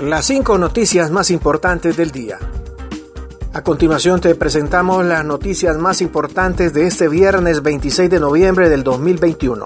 [0.00, 2.38] Las cinco noticias más importantes del día.
[3.54, 8.84] A continuación te presentamos las noticias más importantes de este viernes 26 de noviembre del
[8.84, 9.64] 2021.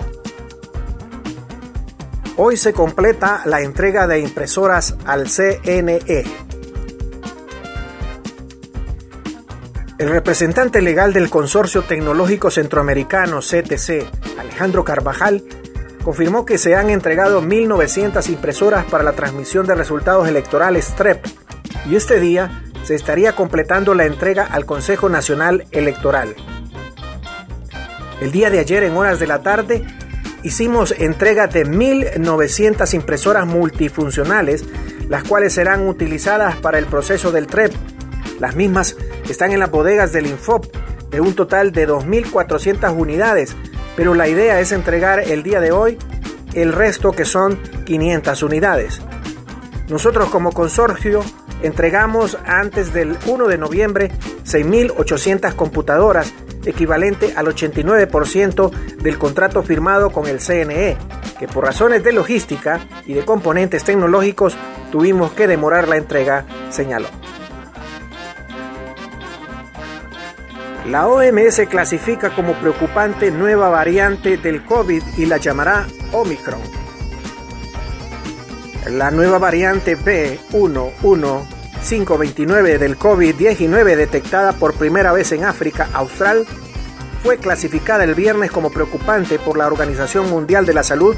[2.37, 6.25] Hoy se completa la entrega de impresoras al CNE.
[9.99, 15.43] El representante legal del Consorcio Tecnológico Centroamericano CTC, Alejandro Carvajal,
[16.03, 21.25] confirmó que se han entregado 1.900 impresoras para la transmisión de resultados electorales TREP
[21.89, 26.35] y este día se estaría completando la entrega al Consejo Nacional Electoral.
[28.21, 29.85] El día de ayer en horas de la tarde
[30.43, 34.65] hicimos entrega de 1.900 impresoras multifuncionales,
[35.09, 37.73] las cuales serán utilizadas para el proceso del TREP.
[38.39, 38.97] Las mismas
[39.29, 40.67] están en las bodegas del Infop,
[41.11, 43.57] de un total de 2.400 unidades,
[43.97, 45.99] pero la idea es entregar el día de hoy
[46.55, 49.01] el resto que son 500 unidades.
[49.89, 51.23] Nosotros como consorcio
[51.63, 54.11] entregamos antes del 1 de noviembre
[54.45, 56.33] 6.800 computadoras,
[56.65, 60.97] equivalente al 89% del contrato firmado con el CNE,
[61.39, 64.57] que por razones de logística y de componentes tecnológicos
[64.93, 67.20] tuvimos que demorar la entrega, señaló.
[70.91, 76.59] La OMS clasifica como preocupante nueva variante del COVID y la llamará Omicron.
[78.89, 86.45] La nueva variante B11529 del COVID-19 detectada por primera vez en África Austral
[87.23, 91.15] fue clasificada el viernes como preocupante por la Organización Mundial de la Salud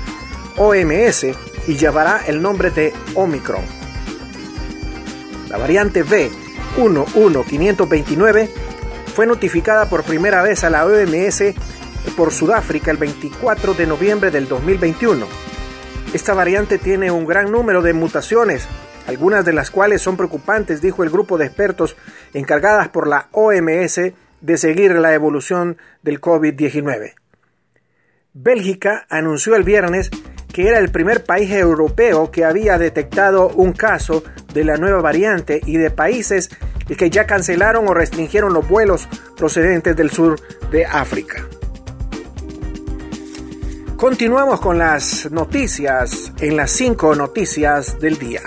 [0.59, 1.29] OMS
[1.67, 3.63] y llevará el nombre de Omicron.
[5.49, 8.62] La variante B11529
[9.13, 11.43] fue notificada por primera vez a la OMS
[12.17, 15.27] por Sudáfrica el 24 de noviembre del 2021.
[16.15, 18.67] Esta variante tiene un gran número de mutaciones,
[19.07, 21.95] algunas de las cuales son preocupantes, dijo el grupo de expertos
[22.33, 24.01] encargadas por la OMS
[24.41, 27.13] de seguir la evolución del COVID-19.
[28.33, 30.11] Bélgica anunció el viernes
[30.53, 35.61] que era el primer país europeo que había detectado un caso de la nueva variante
[35.65, 36.51] y de países
[36.97, 40.39] que ya cancelaron o restringieron los vuelos procedentes del sur
[40.71, 41.47] de África.
[43.97, 48.43] Continuamos con las noticias en las cinco noticias del día.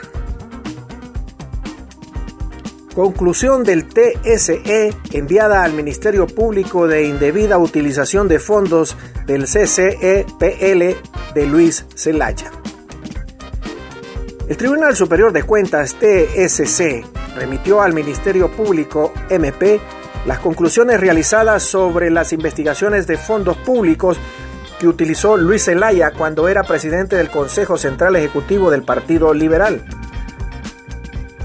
[2.94, 8.96] Conclusión del TSE enviada al Ministerio Público de Indebida Utilización de Fondos
[9.26, 10.96] del CCEPL
[11.36, 12.50] de Luis Zelaya.
[14.48, 19.80] El Tribunal Superior de Cuentas TSC remitió al Ministerio Público MP
[20.26, 24.18] las conclusiones realizadas sobre las investigaciones de fondos públicos
[24.80, 29.86] que utilizó Luis Zelaya cuando era presidente del Consejo Central Ejecutivo del Partido Liberal.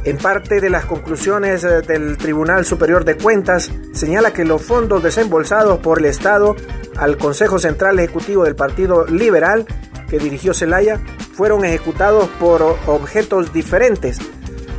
[0.05, 5.03] En parte de las conclusiones eh, del Tribunal Superior de Cuentas señala que los fondos
[5.03, 6.56] desembolsados por el Estado
[6.97, 9.66] al Consejo Central Ejecutivo del Partido Liberal
[10.09, 11.00] que dirigió Zelaya
[11.34, 14.19] fueron ejecutados por objetos diferentes,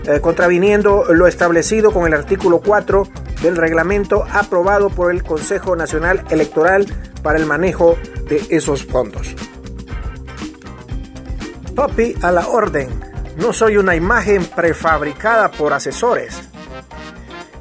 [0.06, 3.08] eh, contraviniendo lo establecido con el artículo 4
[3.44, 6.86] del reglamento aprobado por el Consejo Nacional Electoral
[7.22, 9.36] para el manejo de esos fondos.
[11.76, 16.42] Papi a la orden no soy una imagen prefabricada por asesores.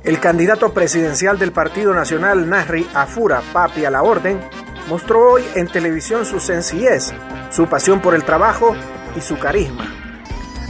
[0.03, 4.41] El candidato presidencial del Partido Nacional, Nasri Afura, papi a la orden,
[4.88, 7.12] mostró hoy en televisión su sencillez,
[7.50, 8.75] su pasión por el trabajo
[9.16, 9.94] y su carisma.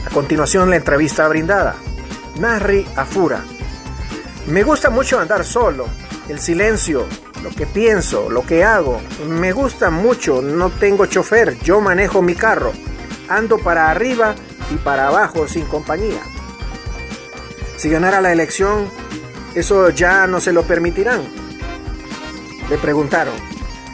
[0.05, 1.75] A continuación la entrevista brindada.
[2.39, 3.41] Nasri Afura.
[4.47, 5.85] Me gusta mucho andar solo,
[6.27, 7.05] el silencio,
[7.43, 9.01] lo que pienso, lo que hago.
[9.27, 12.71] Me gusta mucho, no tengo chofer, yo manejo mi carro.
[13.29, 14.35] Ando para arriba
[14.71, 16.21] y para abajo sin compañía.
[17.77, 18.89] Si ganara la elección,
[19.55, 21.21] eso ya no se lo permitirán.
[22.69, 23.33] Le preguntaron,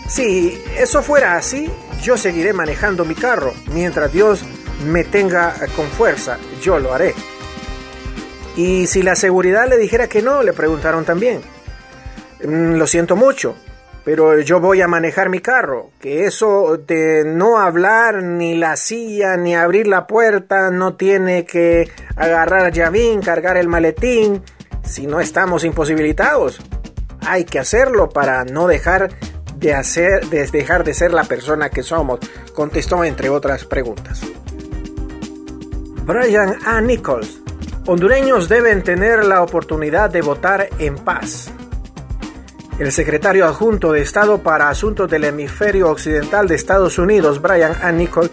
[0.07, 1.69] si eso fuera así,
[2.03, 3.53] yo seguiré manejando mi carro.
[3.73, 4.43] Mientras Dios
[4.85, 7.15] me tenga con fuerza, yo lo haré.
[8.55, 11.41] Y si la seguridad le dijera que no, le preguntaron también.
[12.43, 13.55] Mm, lo siento mucho,
[14.07, 19.35] pero yo voy a manejar mi carro, que eso de no hablar ni la silla
[19.35, 24.43] ni abrir la puerta, no tiene que agarrar llavín, cargar el maletín,
[24.81, 26.61] si no estamos imposibilitados.
[27.19, 29.09] Hay que hacerlo para no dejar
[29.57, 32.21] de hacer, de dejar de ser la persona que somos,
[32.53, 34.21] contestó entre otras preguntas.
[36.05, 36.79] Brian A.
[36.79, 37.41] Nichols,
[37.85, 41.51] hondureños deben tener la oportunidad de votar en paz.
[42.79, 47.91] El secretario adjunto de Estado para Asuntos del Hemisferio Occidental de Estados Unidos, Brian A.
[47.91, 48.29] Nichols,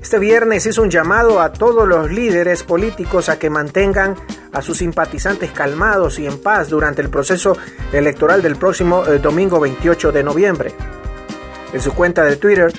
[0.00, 4.16] Este viernes hizo un llamado a todos los líderes políticos a que mantengan
[4.52, 7.58] a sus simpatizantes calmados y en paz durante el proceso
[7.92, 10.72] electoral del próximo eh, domingo 28 de noviembre.
[11.74, 12.72] En su cuenta de Twitter,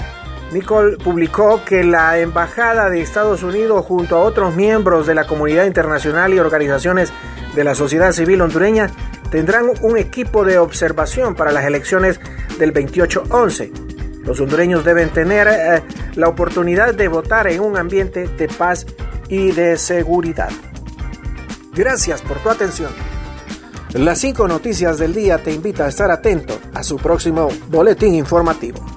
[0.52, 5.66] Nicole publicó que la Embajada de Estados Unidos junto a otros miembros de la comunidad
[5.66, 7.14] internacional y organizaciones
[7.56, 8.90] de la sociedad civil hondureña
[9.32, 12.20] tendrán un equipo de observación para las elecciones
[12.60, 13.86] del 28-11
[14.26, 15.84] los hondureños deben tener eh,
[16.16, 18.86] la oportunidad de votar en un ambiente de paz
[19.30, 20.50] y de seguridad.
[21.74, 22.92] Gracias por tu atención.
[23.94, 28.95] Las cinco noticias del día te invita a estar atento a su próximo boletín informativo.